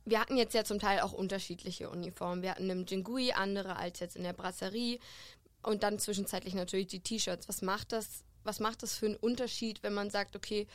wir 0.05 0.19
hatten 0.19 0.37
jetzt 0.37 0.53
ja 0.53 0.63
zum 0.63 0.79
Teil 0.79 0.99
auch 0.99 1.13
unterschiedliche 1.13 1.89
Uniformen. 1.89 2.41
Wir 2.41 2.51
hatten 2.51 2.69
im 2.69 2.85
Jingui 2.85 3.31
andere 3.31 3.75
als 3.75 3.99
jetzt 3.99 4.15
in 4.15 4.23
der 4.23 4.33
Brasserie 4.33 4.99
und 5.61 5.83
dann 5.83 5.99
zwischenzeitlich 5.99 6.53
natürlich 6.53 6.87
die 6.87 6.99
T-Shirts. 6.99 7.47
Was 7.47 7.61
macht 7.61 7.91
das? 7.91 8.23
Was 8.43 8.59
macht 8.59 8.83
das 8.83 8.97
für 8.97 9.05
einen 9.05 9.15
Unterschied, 9.15 9.83
wenn 9.83 9.93
man 9.93 10.09
sagt, 10.09 10.35
okay, 10.35 10.67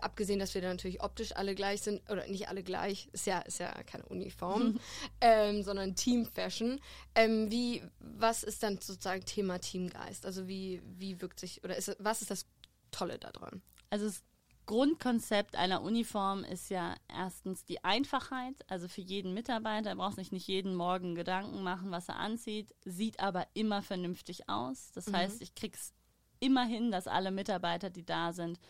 abgesehen, 0.00 0.38
dass 0.38 0.54
wir 0.54 0.60
dann 0.60 0.72
natürlich 0.72 1.02
optisch 1.02 1.34
alle 1.36 1.54
gleich 1.54 1.82
sind, 1.82 2.08
oder 2.10 2.26
nicht 2.26 2.48
alle 2.48 2.62
gleich, 2.62 3.08
ist 3.12 3.26
ja, 3.26 3.40
ist 3.40 3.58
ja 3.58 3.70
keine 3.84 4.04
Uniform, 4.06 4.80
ähm, 5.20 5.62
sondern 5.62 5.94
Team 5.94 6.26
Fashion. 6.26 6.80
Ähm, 7.14 7.50
wie, 7.50 7.82
was 7.98 8.42
ist 8.42 8.62
dann 8.62 8.80
sozusagen 8.80 9.24
Thema 9.24 9.58
Teamgeist? 9.58 10.26
Also 10.26 10.48
wie, 10.48 10.82
wie 10.84 11.20
wirkt 11.20 11.40
sich, 11.40 11.62
oder 11.64 11.76
ist, 11.76 11.96
was 11.98 12.22
ist 12.22 12.30
das 12.30 12.46
Tolle 12.90 13.18
daran? 13.18 13.62
Also 13.88 14.06
es 14.06 14.22
Grundkonzept 14.66 15.56
einer 15.56 15.82
Uniform 15.82 16.44
ist 16.44 16.70
ja 16.70 16.94
erstens 17.08 17.64
die 17.64 17.82
Einfachheit, 17.82 18.54
also 18.68 18.86
für 18.86 19.00
jeden 19.00 19.34
Mitarbeiter. 19.34 19.90
Er 19.90 19.96
braucht 19.96 20.16
sich 20.16 20.30
nicht 20.30 20.46
jeden 20.46 20.74
Morgen 20.74 21.14
Gedanken 21.14 21.62
machen, 21.62 21.90
was 21.90 22.08
er 22.08 22.16
anzieht, 22.16 22.74
sieht 22.84 23.18
aber 23.20 23.46
immer 23.54 23.82
vernünftig 23.82 24.48
aus. 24.48 24.92
Das 24.92 25.08
mhm. 25.08 25.16
heißt, 25.16 25.42
ich 25.42 25.54
krieg's 25.54 25.92
immer 26.38 26.64
hin, 26.64 26.90
dass 26.90 27.06
alle 27.06 27.30
Mitarbeiter, 27.30 27.90
die 27.90 28.04
da 28.04 28.32
sind, 28.32 28.60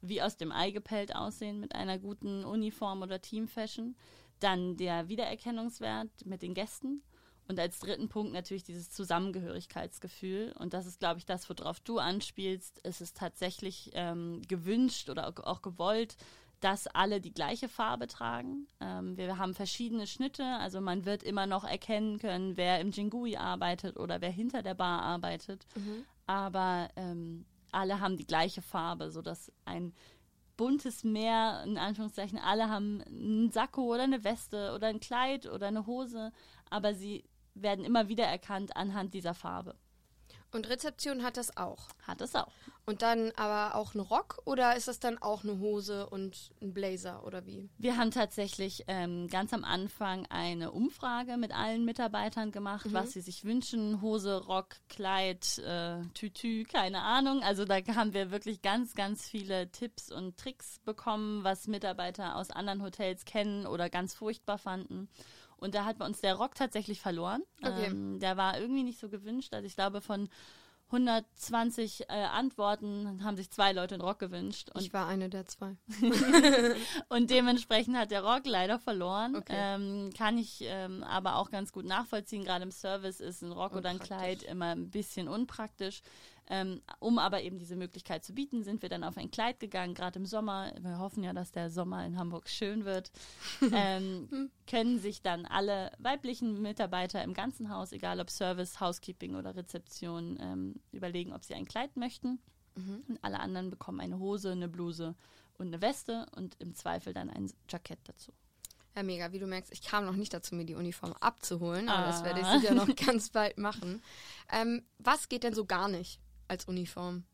wie 0.00 0.22
aus 0.22 0.36
dem 0.36 0.52
Ei 0.52 0.70
gepellt 0.70 1.14
aussehen 1.14 1.60
mit 1.60 1.74
einer 1.74 1.98
guten 1.98 2.44
Uniform 2.44 3.02
oder 3.02 3.20
Teamfashion. 3.20 3.96
Dann 4.38 4.76
der 4.76 5.08
Wiedererkennungswert 5.08 6.24
mit 6.24 6.42
den 6.42 6.54
Gästen. 6.54 7.02
Und 7.50 7.58
als 7.58 7.80
dritten 7.80 8.08
Punkt 8.08 8.32
natürlich 8.32 8.62
dieses 8.62 8.90
Zusammengehörigkeitsgefühl. 8.90 10.54
Und 10.56 10.72
das 10.72 10.86
ist, 10.86 11.00
glaube 11.00 11.18
ich, 11.18 11.26
das, 11.26 11.50
worauf 11.50 11.80
du 11.80 11.98
anspielst. 11.98 12.78
Es 12.84 13.00
ist 13.00 13.16
tatsächlich 13.16 13.90
ähm, 13.94 14.40
gewünscht 14.46 15.10
oder 15.10 15.34
auch 15.44 15.60
gewollt, 15.60 16.16
dass 16.60 16.86
alle 16.86 17.20
die 17.20 17.34
gleiche 17.34 17.68
Farbe 17.68 18.06
tragen. 18.06 18.68
Ähm, 18.80 19.16
wir 19.16 19.36
haben 19.36 19.54
verschiedene 19.54 20.06
Schnitte, 20.06 20.44
also 20.44 20.80
man 20.80 21.06
wird 21.06 21.24
immer 21.24 21.48
noch 21.48 21.64
erkennen 21.64 22.20
können, 22.20 22.56
wer 22.56 22.78
im 22.78 22.92
Jingui 22.92 23.36
arbeitet 23.36 23.96
oder 23.96 24.20
wer 24.20 24.30
hinter 24.30 24.62
der 24.62 24.74
Bar 24.74 25.02
arbeitet. 25.02 25.66
Mhm. 25.74 26.04
Aber 26.26 26.88
ähm, 26.94 27.46
alle 27.72 27.98
haben 27.98 28.16
die 28.16 28.28
gleiche 28.28 28.62
Farbe, 28.62 29.10
sodass 29.10 29.50
ein 29.64 29.92
buntes 30.56 31.02
Meer, 31.02 31.64
in 31.66 31.78
Anführungszeichen, 31.78 32.38
alle 32.38 32.68
haben 32.68 33.02
einen 33.06 33.50
Sakko 33.50 33.94
oder 33.94 34.04
eine 34.04 34.22
Weste 34.22 34.72
oder 34.74 34.86
ein 34.86 35.00
Kleid 35.00 35.46
oder 35.46 35.66
eine 35.66 35.86
Hose, 35.86 36.30
aber 36.68 36.94
sie 36.94 37.24
werden 37.54 37.84
immer 37.84 38.08
wieder 38.08 38.24
erkannt 38.24 38.76
anhand 38.76 39.14
dieser 39.14 39.34
Farbe. 39.34 39.74
Und 40.52 40.68
Rezeption 40.68 41.22
hat 41.22 41.36
das 41.36 41.56
auch. 41.56 41.88
Hat 42.02 42.20
es 42.20 42.34
auch. 42.34 42.52
Und 42.84 43.02
dann 43.02 43.30
aber 43.36 43.76
auch 43.76 43.94
ein 43.94 44.00
Rock 44.00 44.42
oder 44.46 44.74
ist 44.74 44.88
das 44.88 44.98
dann 44.98 45.18
auch 45.18 45.44
eine 45.44 45.60
Hose 45.60 46.08
und 46.08 46.50
ein 46.60 46.72
Blazer 46.74 47.24
oder 47.24 47.46
wie? 47.46 47.68
Wir 47.78 47.96
haben 47.96 48.10
tatsächlich 48.10 48.84
ähm, 48.88 49.28
ganz 49.28 49.52
am 49.52 49.62
Anfang 49.62 50.26
eine 50.28 50.72
Umfrage 50.72 51.36
mit 51.36 51.54
allen 51.54 51.84
Mitarbeitern 51.84 52.50
gemacht, 52.50 52.86
mhm. 52.86 52.92
was 52.94 53.12
sie 53.12 53.20
sich 53.20 53.44
wünschen. 53.44 54.02
Hose, 54.02 54.44
Rock, 54.44 54.76
Kleid, 54.88 55.58
äh, 55.58 56.02
Tütü, 56.14 56.64
keine 56.64 57.02
Ahnung. 57.02 57.44
Also 57.44 57.64
da 57.64 57.76
haben 57.94 58.12
wir 58.12 58.32
wirklich 58.32 58.60
ganz, 58.60 58.94
ganz 58.94 59.28
viele 59.28 59.70
Tipps 59.70 60.10
und 60.10 60.36
Tricks 60.36 60.80
bekommen, 60.80 61.44
was 61.44 61.68
Mitarbeiter 61.68 62.34
aus 62.34 62.50
anderen 62.50 62.82
Hotels 62.82 63.24
kennen 63.24 63.66
oder 63.66 63.88
ganz 63.88 64.14
furchtbar 64.14 64.58
fanden. 64.58 65.08
Und 65.60 65.74
da 65.74 65.84
hat 65.84 65.98
bei 65.98 66.06
uns 66.06 66.20
der 66.20 66.34
Rock 66.34 66.54
tatsächlich 66.54 67.00
verloren. 67.00 67.42
Okay. 67.62 67.86
Ähm, 67.86 68.18
der 68.18 68.36
war 68.36 68.58
irgendwie 68.58 68.82
nicht 68.82 68.98
so 68.98 69.08
gewünscht. 69.08 69.54
Also 69.54 69.66
ich 69.66 69.76
glaube, 69.76 70.00
von 70.00 70.28
120 70.92 72.08
äh, 72.08 72.12
Antworten 72.12 73.22
haben 73.22 73.36
sich 73.36 73.50
zwei 73.50 73.72
Leute 73.72 73.94
einen 73.94 74.02
Rock 74.02 74.18
gewünscht. 74.18 74.70
ich 74.76 74.92
war 74.92 75.06
eine 75.06 75.28
der 75.28 75.46
zwei. 75.46 75.76
und 77.08 77.30
dementsprechend 77.30 77.96
hat 77.96 78.10
der 78.10 78.24
Rock 78.24 78.42
leider 78.44 78.80
verloren. 78.80 79.36
Okay. 79.36 79.54
Ähm, 79.56 80.10
kann 80.16 80.36
ich 80.36 80.62
ähm, 80.62 81.04
aber 81.04 81.36
auch 81.36 81.50
ganz 81.50 81.72
gut 81.72 81.84
nachvollziehen. 81.84 82.44
Gerade 82.44 82.64
im 82.64 82.72
Service 82.72 83.20
ist 83.20 83.42
ein 83.42 83.52
Rock 83.52 83.76
oder 83.76 83.90
ein 83.90 84.00
Kleid 84.00 84.42
immer 84.42 84.72
ein 84.72 84.90
bisschen 84.90 85.28
unpraktisch. 85.28 86.02
Ähm, 86.52 86.82
um 86.98 87.20
aber 87.20 87.42
eben 87.42 87.60
diese 87.60 87.76
Möglichkeit 87.76 88.24
zu 88.24 88.34
bieten, 88.34 88.64
sind 88.64 88.82
wir 88.82 88.88
dann 88.88 89.04
auf 89.04 89.16
ein 89.16 89.30
Kleid 89.30 89.60
gegangen, 89.60 89.94
gerade 89.94 90.18
im 90.18 90.26
Sommer. 90.26 90.72
Wir 90.80 90.98
hoffen 90.98 91.22
ja, 91.22 91.32
dass 91.32 91.52
der 91.52 91.70
Sommer 91.70 92.04
in 92.04 92.18
Hamburg 92.18 92.48
schön 92.48 92.84
wird. 92.84 93.12
ähm, 93.72 94.26
hm. 94.28 94.50
können 94.66 94.98
sich 94.98 95.22
dann 95.22 95.46
alle 95.46 95.92
weiblichen 95.98 96.60
Mitarbeiter 96.60 97.22
im 97.22 97.34
ganzen 97.34 97.70
Haus, 97.70 97.92
egal 97.92 98.18
ob 98.18 98.30
Service, 98.30 98.80
Housekeeping 98.80 99.36
oder 99.36 99.54
Rezeption, 99.54 100.38
ähm, 100.40 100.74
überlegen, 100.90 101.32
ob 101.32 101.44
sie 101.44 101.54
ein 101.54 101.66
Kleid 101.66 101.96
möchten. 101.96 102.40
Mhm. 102.74 103.04
Und 103.06 103.18
alle 103.22 103.38
anderen 103.38 103.70
bekommen 103.70 104.00
eine 104.00 104.18
Hose, 104.18 104.50
eine 104.50 104.68
Bluse 104.68 105.14
und 105.56 105.68
eine 105.68 105.80
Weste 105.82 106.26
und 106.34 106.56
im 106.58 106.74
Zweifel 106.74 107.12
dann 107.12 107.30
ein 107.30 107.52
Jackett 107.68 108.00
dazu. 108.04 108.32
Ja, 108.96 109.04
mega. 109.04 109.30
Wie 109.30 109.38
du 109.38 109.46
merkst, 109.46 109.72
ich 109.72 109.82
kam 109.82 110.04
noch 110.04 110.16
nicht 110.16 110.34
dazu, 110.34 110.56
mir 110.56 110.64
die 110.64 110.74
Uniform 110.74 111.12
abzuholen, 111.20 111.88
aber 111.88 112.06
ah. 112.06 112.10
das 112.10 112.24
werde 112.24 112.40
ich 112.40 112.46
ah. 112.46 112.58
sicher 112.58 112.74
noch 112.74 112.94
ganz 113.06 113.30
bald 113.30 113.56
machen. 113.56 114.02
Ähm, 114.50 114.82
was 114.98 115.28
geht 115.28 115.44
denn 115.44 115.54
so 115.54 115.64
gar 115.64 115.86
nicht? 115.88 116.20
Als 116.50 116.66
Uniform? 116.66 117.24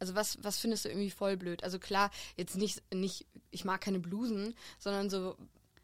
Also 0.00 0.14
was, 0.14 0.42
was 0.42 0.58
findest 0.58 0.84
du 0.84 0.88
irgendwie 0.88 1.10
voll 1.10 1.36
blöd? 1.36 1.64
Also 1.64 1.78
klar, 1.78 2.10
jetzt 2.36 2.56
nicht, 2.56 2.82
nicht, 2.94 3.26
ich 3.50 3.64
mag 3.64 3.80
keine 3.80 3.98
Blusen, 3.98 4.54
sondern 4.78 5.10
so 5.10 5.36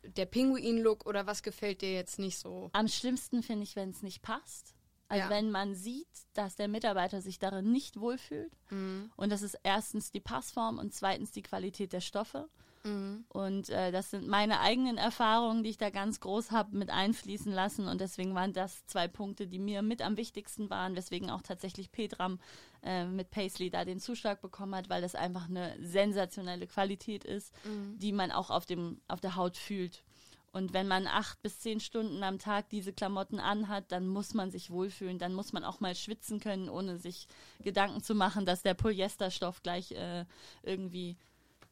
der 0.02 0.26
Pinguin-Look 0.26 1.06
oder 1.06 1.26
was 1.26 1.42
gefällt 1.42 1.82
dir 1.82 1.92
jetzt 1.92 2.18
nicht 2.18 2.38
so? 2.38 2.70
Am 2.72 2.88
schlimmsten 2.88 3.42
finde 3.42 3.64
ich, 3.64 3.76
wenn 3.76 3.90
es 3.90 4.02
nicht 4.02 4.22
passt. 4.22 4.74
Also 5.08 5.24
ja. 5.24 5.30
wenn 5.30 5.50
man 5.50 5.74
sieht, 5.74 6.08
dass 6.32 6.56
der 6.56 6.68
Mitarbeiter 6.68 7.20
sich 7.20 7.38
darin 7.38 7.70
nicht 7.70 8.00
wohlfühlt. 8.00 8.52
Mhm. 8.70 9.10
Und 9.16 9.30
das 9.30 9.42
ist 9.42 9.58
erstens 9.62 10.10
die 10.10 10.20
Passform 10.20 10.78
und 10.78 10.94
zweitens 10.94 11.30
die 11.30 11.42
Qualität 11.42 11.92
der 11.92 12.00
Stoffe. 12.00 12.48
Mhm. 12.84 13.24
Und 13.28 13.70
äh, 13.70 13.90
das 13.90 14.10
sind 14.10 14.28
meine 14.28 14.60
eigenen 14.60 14.98
Erfahrungen, 14.98 15.64
die 15.64 15.70
ich 15.70 15.78
da 15.78 15.90
ganz 15.90 16.20
groß 16.20 16.50
habe 16.50 16.76
mit 16.76 16.90
einfließen 16.90 17.52
lassen. 17.52 17.88
Und 17.88 18.00
deswegen 18.00 18.34
waren 18.34 18.52
das 18.52 18.86
zwei 18.86 19.08
Punkte, 19.08 19.46
die 19.46 19.58
mir 19.58 19.82
mit 19.82 20.02
am 20.02 20.16
wichtigsten 20.16 20.70
waren, 20.70 20.94
weswegen 20.94 21.30
auch 21.30 21.42
tatsächlich 21.42 21.90
Petram 21.90 22.38
äh, 22.82 23.06
mit 23.06 23.30
Paisley 23.30 23.70
da 23.70 23.84
den 23.84 24.00
Zuschlag 24.00 24.42
bekommen 24.42 24.74
hat, 24.74 24.90
weil 24.90 25.02
das 25.02 25.14
einfach 25.14 25.48
eine 25.48 25.74
sensationelle 25.80 26.66
Qualität 26.66 27.24
ist, 27.24 27.54
mhm. 27.64 27.98
die 27.98 28.12
man 28.12 28.30
auch 28.30 28.50
auf, 28.50 28.66
dem, 28.66 29.00
auf 29.08 29.20
der 29.20 29.36
Haut 29.36 29.56
fühlt. 29.56 30.04
Und 30.52 30.72
wenn 30.72 30.86
man 30.86 31.08
acht 31.08 31.42
bis 31.42 31.58
zehn 31.58 31.80
Stunden 31.80 32.22
am 32.22 32.38
Tag 32.38 32.68
diese 32.68 32.92
Klamotten 32.92 33.40
anhat, 33.40 33.90
dann 33.90 34.06
muss 34.06 34.34
man 34.34 34.52
sich 34.52 34.70
wohlfühlen. 34.70 35.18
Dann 35.18 35.34
muss 35.34 35.52
man 35.52 35.64
auch 35.64 35.80
mal 35.80 35.96
schwitzen 35.96 36.38
können, 36.38 36.68
ohne 36.68 36.96
sich 36.96 37.26
Gedanken 37.60 38.04
zu 38.04 38.14
machen, 38.14 38.46
dass 38.46 38.62
der 38.62 38.74
Polyesterstoff 38.74 39.64
gleich 39.64 39.90
äh, 39.90 40.24
irgendwie 40.62 41.16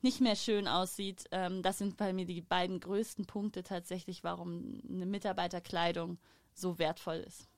nicht 0.02 0.20
mehr 0.20 0.36
schön 0.36 0.68
aussieht. 0.68 1.24
Ähm, 1.30 1.62
das 1.62 1.78
sind 1.78 1.96
bei 1.96 2.12
mir 2.12 2.26
die 2.26 2.40
beiden 2.40 2.80
größten 2.80 3.26
Punkte 3.26 3.62
tatsächlich, 3.62 4.24
warum 4.24 4.80
eine 4.88 5.06
Mitarbeiterkleidung 5.06 6.18
so 6.54 6.78
wertvoll 6.78 7.24
ist. 7.26 7.48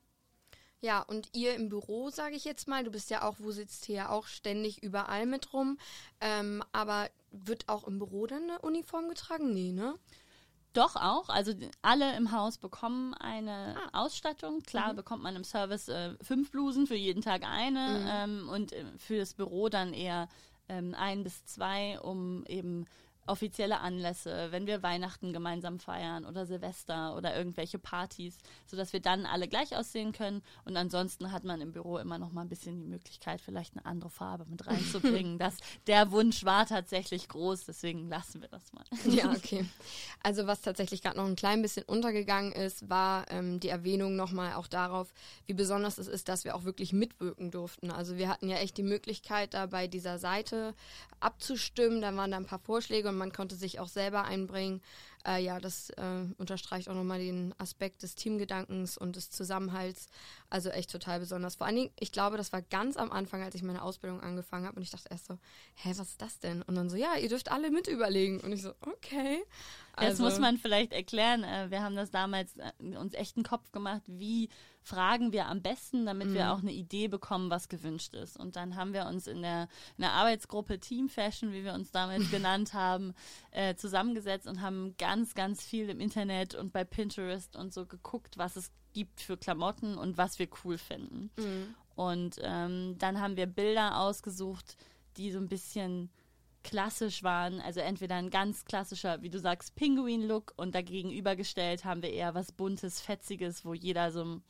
Ja, 0.81 1.01
und 1.01 1.31
ihr 1.33 1.55
im 1.55 1.71
Büro, 1.71 2.11
sage 2.11 2.37
ich 2.37 2.45
jetzt 2.45 2.69
mal, 2.69 2.85
du 2.85 2.91
bist 2.91 3.09
ja 3.09 3.27
auch, 3.27 3.37
wo 3.39 3.51
sitzt 3.53 3.87
hier 3.87 4.11
auch 4.11 4.27
ständig 4.27 4.83
überall 4.83 5.25
mit 5.25 5.55
rum. 5.55 5.79
Ähm, 6.21 6.63
aber 6.73 7.09
wird 7.31 7.71
auch 7.71 7.85
im 7.85 7.99
Büro 7.99 8.27
dann 8.27 8.43
eine 8.43 8.59
Uniform 8.59 9.09
getragen? 9.09 9.55
Nee, 9.55 9.73
ne? 9.73 9.95
Doch 10.75 10.97
auch. 10.97 11.31
Also 11.31 11.55
alle 11.81 12.15
im 12.17 12.33
Haus 12.33 12.59
bekommen 12.59 13.15
eine 13.15 13.77
ah. 13.79 14.05
Ausstattung. 14.05 14.61
Klar 14.61 14.93
mhm. 14.93 14.97
bekommt 14.97 15.23
man 15.23 15.37
im 15.37 15.45
Service 15.45 15.89
äh, 15.89 16.17
fünf 16.21 16.51
Blusen, 16.51 16.87
für 16.87 16.97
jeden 16.97 17.23
Tag 17.23 17.45
eine. 17.45 18.01
Mhm. 18.01 18.07
Ähm, 18.11 18.49
und 18.51 18.73
äh, 18.73 18.85
für 18.99 19.17
das 19.17 19.33
Büro 19.33 19.71
dann 19.71 19.95
eher 19.95 20.29
ähm, 20.69 20.95
ein 20.95 21.25
bis 21.25 21.45
zwei, 21.45 21.99
um 22.01 22.45
eben 22.47 22.87
offizielle 23.27 23.81
Anlässe, 23.81 24.49
wenn 24.51 24.67
wir 24.67 24.83
Weihnachten 24.83 25.33
gemeinsam 25.33 25.79
feiern 25.79 26.25
oder 26.25 26.47
Silvester 26.47 27.17
oder 27.17 27.37
irgendwelche 27.37 27.79
Partys, 27.79 28.39
sodass 28.67 28.93
wir 28.93 29.01
dann 29.01 29.27
alle 29.27 29.49
gleich 29.49 29.77
aussehen 29.77 30.13
können. 30.13 30.43
Und 30.65 30.77
ansonsten 30.77 31.33
hat 31.33 31.45
man 31.45 31.61
im 31.61 31.73
Büro 31.73 31.99
immer 31.99 32.19
noch 32.19 32.33
mal 32.33 32.43
ein 32.43 32.49
bisschen 32.49 32.79
die 32.79 32.87
Möglichkeit, 32.87 33.41
vielleicht 33.41 33.77
eine 33.77 33.87
andere 33.87 34.11
Farbe 34.11 34.45
mit 34.47 34.67
reinzubringen. 34.67 35.39
das, 35.39 35.57
der 35.87 36.11
Wunsch 36.11 36.45
war 36.45 36.67
tatsächlich 36.67 37.29
groß, 37.29 37.65
deswegen 37.65 38.09
lassen 38.09 38.41
wir 38.41 38.49
das 38.49 38.73
mal. 38.73 38.85
ja, 39.07 39.31
okay. 39.37 39.65
Also 40.23 40.47
was 40.47 40.61
tatsächlich 40.61 41.03
gerade 41.03 41.17
noch 41.17 41.27
ein 41.27 41.37
klein 41.37 41.63
bisschen 41.63 41.85
untergegangen 41.85 42.53
ist, 42.53 42.89
war 42.89 43.31
ähm, 43.31 43.61
die 43.61 43.69
Erwähnung 43.69 44.17
nochmal 44.17 44.55
auch 44.55 44.67
darauf, 44.67 45.13
wie 45.47 45.55
besonders 45.55 45.99
es 45.99 46.09
ist, 46.09 46.29
dass 46.29 46.45
wir 46.45 46.55
auch 46.55 46.65
wirklich 46.65 46.93
mitwirken 46.93 47.51
durften. 47.51 47.91
Also 47.91 48.17
wir 48.17 48.29
hatten 48.29 48.49
ja 48.49 48.57
echt 48.57 48.77
die 48.77 48.83
Möglichkeit, 48.83 49.55
da 49.55 49.67
bei 49.67 49.87
dieser 49.87 50.19
Seite 50.19 50.75
abzustimmen. 51.21 52.01
Da 52.01 52.15
waren 52.17 52.31
da 52.31 52.37
ein 52.37 52.47
paar 52.47 52.59
Vorschläge 52.59 53.09
und 53.09 53.14
man 53.17 53.33
konnte 53.33 53.57
sich 53.57 53.81
auch 53.81 53.89
selber 53.89 54.25
einbringen. 54.25 54.83
Äh, 55.27 55.43
ja, 55.43 55.59
das 55.59 55.91
äh, 55.91 56.27
unterstreicht 56.37 56.89
auch 56.89 56.95
nochmal 56.95 57.19
den 57.19 57.55
Aspekt 57.59 58.03
des 58.03 58.15
Teamgedankens 58.15 58.99
und 58.99 59.17
des 59.17 59.31
Zusammenhalts. 59.31 60.09
Also 60.51 60.69
echt 60.71 60.91
total 60.91 61.21
besonders. 61.21 61.57
Vor 61.57 61.67
allen 61.67 61.77
Dingen, 61.77 61.91
ich 61.99 62.13
glaube, 62.13 62.37
das 62.37 62.53
war 62.53 62.63
ganz 62.63 62.97
am 62.97 63.11
Anfang, 63.11 63.43
als 63.43 63.55
ich 63.55 63.63
meine 63.63 63.83
Ausbildung 63.83 64.21
angefangen 64.21 64.67
habe 64.67 64.77
und 64.77 64.83
ich 64.83 64.91
dachte 64.91 65.09
erst 65.11 65.27
so, 65.27 65.39
hä, 65.77 65.93
was 65.97 66.11
ist 66.11 66.23
das 66.23 66.39
denn? 66.41 66.63
Und 66.63 66.75
dann 66.75 66.91
so, 66.91 66.97
ja, 66.97 67.17
ihr 67.17 67.29
dürft 67.29 67.51
alle 67.51 67.71
mit 67.71 67.89
überlegen. 67.89 68.41
Und 68.41 68.53
ich 68.53 68.63
so, 68.63 68.75
okay. 68.81 69.43
Also, 69.97 70.25
das 70.25 70.33
muss 70.33 70.41
man 70.41 70.59
vielleicht 70.59 70.93
erklären. 70.93 71.45
Äh, 71.45 71.71
wir 71.71 71.83
haben 71.83 71.97
das 71.97 72.11
damals 72.11 72.57
äh, 72.57 72.97
uns 72.97 73.15
echt 73.15 73.37
einen 73.37 73.45
Kopf 73.45 73.73
gemacht, 73.73 74.03
wie 74.07 74.51
fragen 74.85 75.33
wir 75.33 75.47
am 75.47 75.63
besten, 75.63 76.05
damit 76.05 76.29
mhm. 76.29 76.35
wir 76.35 76.53
auch 76.53 76.59
eine 76.59 76.73
Idee 76.73 77.09
bekommen, 77.09 77.49
was 77.49 77.71
gewünscht 77.71 78.15
ist. 78.15 78.39
Und 78.39 78.55
dann 78.55 78.77
haben 78.77 78.93
wir 78.93 79.07
uns 79.07 79.27
in 79.27 79.41
der, 79.41 79.63
in 79.97 80.03
der 80.03 80.13
Arbeitsgruppe 80.13 80.79
Team 80.79 81.09
Fashion, 81.09 81.53
wie 81.53 81.65
wir 81.65 81.73
uns 81.73 81.91
damals 81.91 82.31
genannt 82.31 82.75
haben, 82.75 83.15
äh, 83.51 83.75
zusammengesetzt 83.77 84.47
und 84.47 84.61
haben 84.61 84.95
ganz, 84.99 85.35
ganz 85.35 85.65
viel 85.65 85.89
im 85.89 86.01
Internet 86.01 86.55
und 86.55 86.75
bei 86.75 86.85
Pinterest 86.85 87.57
und 87.57 87.73
so 87.73 87.87
geguckt, 87.87 88.37
was 88.37 88.57
es 88.57 88.71
gibt 88.93 89.23
für 89.23 89.39
Klamotten 89.39 89.97
und 89.97 90.19
was 90.19 90.39
wir 90.39 90.49
cool 90.65 90.77
finden. 90.77 91.31
Mhm. 91.39 91.75
Und 91.97 92.37
ähm, 92.43 92.97
dann 92.99 93.21
haben 93.21 93.37
wir 93.39 93.47
Bilder 93.47 93.99
ausgesucht, 93.99 94.77
die 95.17 95.33
so 95.33 95.39
ein 95.39 95.49
bisschen 95.49 96.11
klassisch 96.63 97.23
waren. 97.23 97.61
Also 97.61 97.81
entweder 97.81 98.17
ein 98.17 98.29
ganz 98.29 98.67
klassischer, 98.67 99.23
wie 99.23 99.31
du 99.31 99.39
sagst, 99.39 99.77
Pinguin-Look 99.77 100.53
und 100.57 100.75
dagegen 100.75 101.11
übergestellt 101.11 101.87
haben 101.87 102.03
wir 102.03 102.13
eher 102.13 102.35
was 102.35 102.53
Buntes, 102.53 103.01
Fetziges, 103.01 103.65
wo 103.65 103.73
jeder 103.73 104.13
so 104.13 104.43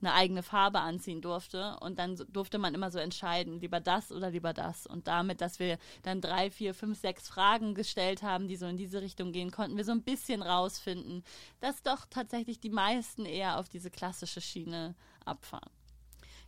eine 0.00 0.14
eigene 0.14 0.42
Farbe 0.42 0.80
anziehen 0.80 1.20
durfte. 1.20 1.76
Und 1.80 1.98
dann 1.98 2.16
durfte 2.28 2.58
man 2.58 2.74
immer 2.74 2.90
so 2.90 2.98
entscheiden, 2.98 3.60
lieber 3.60 3.80
das 3.80 4.12
oder 4.12 4.30
lieber 4.30 4.52
das. 4.52 4.86
Und 4.86 5.06
damit, 5.06 5.40
dass 5.40 5.58
wir 5.58 5.78
dann 6.02 6.20
drei, 6.20 6.50
vier, 6.50 6.74
fünf, 6.74 6.98
sechs 6.98 7.28
Fragen 7.28 7.74
gestellt 7.74 8.22
haben, 8.22 8.48
die 8.48 8.56
so 8.56 8.66
in 8.66 8.76
diese 8.76 9.02
Richtung 9.02 9.32
gehen, 9.32 9.50
konnten 9.50 9.76
wir 9.76 9.84
so 9.84 9.92
ein 9.92 10.02
bisschen 10.02 10.42
rausfinden, 10.42 11.24
dass 11.60 11.82
doch 11.82 12.06
tatsächlich 12.08 12.60
die 12.60 12.70
meisten 12.70 13.24
eher 13.24 13.58
auf 13.58 13.68
diese 13.68 13.90
klassische 13.90 14.40
Schiene 14.40 14.94
abfahren. 15.24 15.70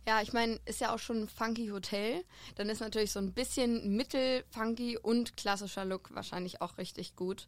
Ja, 0.05 0.21
ich 0.21 0.33
meine, 0.33 0.59
ist 0.65 0.81
ja 0.81 0.93
auch 0.93 0.99
schon 0.99 1.21
ein 1.21 1.27
funky 1.29 1.69
Hotel. 1.69 2.25
Dann 2.55 2.69
ist 2.69 2.81
natürlich 2.81 3.13
so 3.13 3.19
ein 3.19 3.31
bisschen 3.31 3.95
mittelfunky 3.95 4.97
und 4.97 5.37
klassischer 5.37 5.85
Look 5.85 6.13
wahrscheinlich 6.13 6.61
auch 6.61 6.77
richtig 6.77 7.15
gut. 7.15 7.47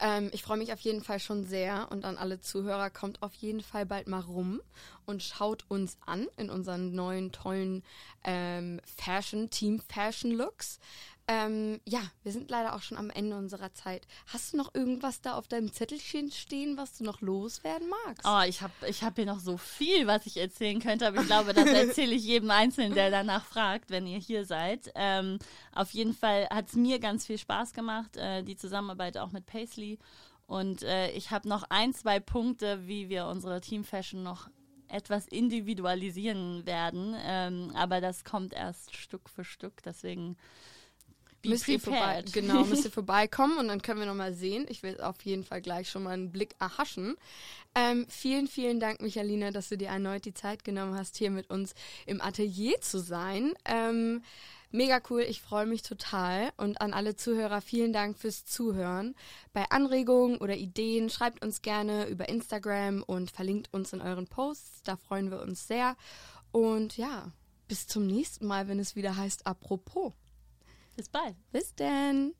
Ähm, 0.00 0.28
ich 0.32 0.42
freue 0.42 0.58
mich 0.58 0.72
auf 0.74 0.80
jeden 0.80 1.02
Fall 1.02 1.18
schon 1.18 1.44
sehr 1.44 1.90
und 1.90 2.04
an 2.04 2.18
alle 2.18 2.40
Zuhörer 2.40 2.90
kommt 2.90 3.22
auf 3.22 3.32
jeden 3.34 3.62
Fall 3.62 3.86
bald 3.86 4.06
mal 4.06 4.20
rum 4.20 4.60
und 5.06 5.22
schaut 5.22 5.64
uns 5.68 5.96
an 6.04 6.26
in 6.36 6.50
unseren 6.50 6.94
neuen 6.94 7.32
tollen 7.32 7.82
ähm, 8.22 8.80
Fashion, 8.84 9.48
Team 9.48 9.80
Fashion 9.80 10.32
Looks. 10.32 10.80
Ähm, 11.26 11.80
ja, 11.86 12.02
wir 12.22 12.32
sind 12.32 12.50
leider 12.50 12.74
auch 12.74 12.82
schon 12.82 12.98
am 12.98 13.08
Ende 13.08 13.36
unserer 13.36 13.72
Zeit. 13.72 14.06
Hast 14.26 14.52
du 14.52 14.58
noch 14.58 14.74
irgendwas 14.74 15.22
da 15.22 15.34
auf 15.34 15.48
deinem 15.48 15.72
Zettelchen 15.72 16.30
stehen, 16.30 16.76
was 16.76 16.98
du 16.98 17.04
noch 17.04 17.22
loswerden 17.22 17.88
magst? 17.88 18.26
Oh, 18.26 18.42
ich 18.46 18.60
habe 18.60 18.72
ich 18.86 19.02
hab 19.02 19.16
hier 19.16 19.24
noch 19.24 19.40
so 19.40 19.56
viel, 19.56 20.06
was 20.06 20.26
ich 20.26 20.36
erzählen 20.36 20.80
könnte, 20.80 21.06
aber 21.06 21.22
ich 21.22 21.26
glaube, 21.26 21.54
das 21.54 21.66
erzähle 21.72 22.14
ich 22.14 22.24
jedem 22.24 22.50
Einzelnen, 22.50 22.94
der 22.94 23.10
danach 23.10 23.46
fragt, 23.46 23.88
wenn 23.88 24.06
ihr 24.06 24.18
hier 24.18 24.44
seid. 24.44 24.90
Ähm, 24.94 25.38
auf 25.74 25.92
jeden 25.92 26.12
Fall 26.12 26.46
hat 26.50 26.68
es 26.68 26.74
mir 26.74 26.98
ganz 26.98 27.24
viel 27.24 27.38
Spaß 27.38 27.72
gemacht, 27.72 28.18
äh, 28.18 28.42
die 28.42 28.56
Zusammenarbeit 28.56 29.16
auch 29.16 29.32
mit 29.32 29.46
Paisley. 29.46 29.98
Und 30.46 30.82
äh, 30.82 31.10
ich 31.12 31.30
habe 31.30 31.48
noch 31.48 31.64
ein, 31.70 31.94
zwei 31.94 32.20
Punkte, 32.20 32.86
wie 32.86 33.08
wir 33.08 33.26
unsere 33.26 33.62
Team 33.62 33.84
Fashion 33.84 34.22
noch 34.22 34.50
etwas 34.88 35.26
individualisieren 35.26 36.66
werden. 36.66 37.16
Ähm, 37.18 37.72
aber 37.74 38.02
das 38.02 38.24
kommt 38.24 38.52
erst 38.52 38.94
Stück 38.94 39.30
für 39.30 39.44
Stück. 39.44 39.82
Deswegen 39.82 40.36
müsst 41.44 41.68
ihr 41.68 41.80
vorbei, 41.80 42.24
genau, 42.32 42.64
müsst 42.64 42.84
ihr 42.84 42.90
vorbeikommen 42.92 43.58
und 43.58 43.68
dann 43.68 43.82
können 43.82 44.00
wir 44.00 44.06
nochmal 44.06 44.34
sehen. 44.34 44.66
Ich 44.68 44.82
will 44.82 45.00
auf 45.00 45.22
jeden 45.22 45.44
Fall 45.44 45.60
gleich 45.60 45.90
schon 45.90 46.04
mal 46.04 46.10
einen 46.10 46.32
Blick 46.32 46.54
erhaschen. 46.58 47.16
Ähm, 47.74 48.06
vielen, 48.08 48.46
vielen 48.46 48.78
Dank, 48.78 49.00
Michalina, 49.00 49.50
dass 49.50 49.68
du 49.68 49.76
dir 49.76 49.88
erneut 49.88 50.24
die 50.24 50.34
Zeit 50.34 50.64
genommen 50.64 50.94
hast, 50.96 51.16
hier 51.16 51.30
mit 51.30 51.50
uns 51.50 51.74
im 52.06 52.20
Atelier 52.20 52.80
zu 52.80 53.00
sein. 53.00 53.52
Ähm, 53.64 54.22
mega 54.70 55.00
cool, 55.10 55.22
ich 55.22 55.40
freue 55.40 55.66
mich 55.66 55.82
total. 55.82 56.52
Und 56.56 56.80
an 56.80 56.92
alle 56.92 57.16
Zuhörer, 57.16 57.60
vielen 57.60 57.92
Dank 57.92 58.16
fürs 58.16 58.44
Zuhören. 58.44 59.16
Bei 59.52 59.70
Anregungen 59.70 60.38
oder 60.38 60.56
Ideen 60.56 61.10
schreibt 61.10 61.44
uns 61.44 61.62
gerne 61.62 62.06
über 62.06 62.28
Instagram 62.28 63.02
und 63.02 63.32
verlinkt 63.32 63.72
uns 63.72 63.92
in 63.92 64.00
euren 64.00 64.28
Posts. 64.28 64.82
Da 64.84 64.96
freuen 64.96 65.30
wir 65.30 65.40
uns 65.40 65.66
sehr. 65.66 65.96
Und 66.52 66.96
ja, 66.96 67.32
bis 67.66 67.88
zum 67.88 68.06
nächsten 68.06 68.46
Mal, 68.46 68.68
wenn 68.68 68.78
es 68.78 68.94
wieder 68.94 69.16
heißt 69.16 69.46
Apropos. 69.46 70.12
Bis 70.96 71.08
bald. 71.08 71.36
Bis 71.50 71.74
denn. 71.74 72.34